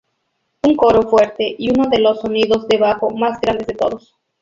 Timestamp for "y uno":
1.59-1.87